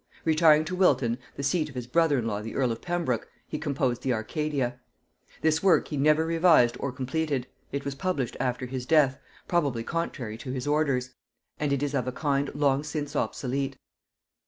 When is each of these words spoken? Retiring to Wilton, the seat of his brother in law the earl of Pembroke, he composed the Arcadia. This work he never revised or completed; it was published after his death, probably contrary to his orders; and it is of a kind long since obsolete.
Retiring 0.25 0.65
to 0.65 0.75
Wilton, 0.75 1.19
the 1.35 1.43
seat 1.43 1.69
of 1.69 1.75
his 1.75 1.85
brother 1.85 2.17
in 2.17 2.25
law 2.25 2.41
the 2.41 2.55
earl 2.55 2.71
of 2.71 2.81
Pembroke, 2.81 3.29
he 3.47 3.59
composed 3.59 4.01
the 4.01 4.13
Arcadia. 4.13 4.79
This 5.41 5.61
work 5.61 5.89
he 5.89 5.95
never 5.95 6.25
revised 6.25 6.75
or 6.79 6.91
completed; 6.91 7.45
it 7.71 7.85
was 7.85 7.93
published 7.93 8.35
after 8.39 8.65
his 8.65 8.87
death, 8.87 9.19
probably 9.47 9.83
contrary 9.83 10.39
to 10.39 10.49
his 10.51 10.65
orders; 10.65 11.11
and 11.59 11.71
it 11.71 11.83
is 11.83 11.93
of 11.93 12.07
a 12.07 12.11
kind 12.11 12.49
long 12.55 12.83
since 12.83 13.15
obsolete. 13.15 13.77